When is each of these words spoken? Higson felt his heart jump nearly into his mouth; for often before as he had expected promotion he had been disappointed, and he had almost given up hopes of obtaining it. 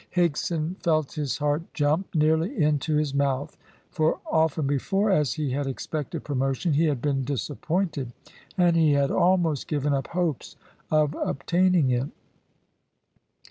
Higson 0.15 0.77
felt 0.81 1.11
his 1.13 1.37
heart 1.37 1.61
jump 1.75 2.15
nearly 2.15 2.57
into 2.59 2.95
his 2.95 3.13
mouth; 3.13 3.55
for 3.91 4.19
often 4.25 4.65
before 4.65 5.11
as 5.11 5.33
he 5.33 5.51
had 5.51 5.67
expected 5.67 6.23
promotion 6.23 6.73
he 6.73 6.85
had 6.85 7.03
been 7.03 7.23
disappointed, 7.23 8.11
and 8.57 8.75
he 8.75 8.93
had 8.93 9.11
almost 9.11 9.67
given 9.67 9.93
up 9.93 10.07
hopes 10.07 10.55
of 10.89 11.13
obtaining 11.23 11.91
it. 11.91 12.09